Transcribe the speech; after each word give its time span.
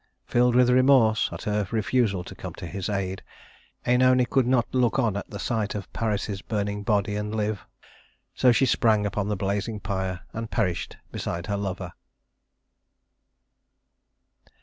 Filled 0.25 0.55
with 0.55 0.71
remorse 0.71 1.29
at 1.31 1.43
her 1.43 1.67
refusal 1.69 2.23
to 2.23 2.33
come 2.33 2.55
to 2.55 2.65
his 2.65 2.89
aid, 2.89 3.21
Œnone 3.85 4.27
could 4.31 4.47
not 4.47 4.65
look 4.73 4.97
on 4.97 5.15
at 5.15 5.29
the 5.29 5.37
sight 5.37 5.75
of 5.75 5.93
Paris's 5.93 6.41
burning 6.41 6.81
body 6.81 7.15
and 7.15 7.35
live; 7.35 7.67
so 8.33 8.51
she 8.51 8.65
sprang 8.65 9.05
upon 9.05 9.27
the 9.27 9.37
blazing 9.37 9.79
pyre 9.79 10.21
and 10.33 10.49
perished 10.49 10.97
beside 11.11 11.45
her 11.45 11.55
lover. 11.57 11.93